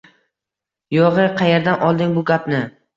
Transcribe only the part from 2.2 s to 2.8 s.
bu gapni?!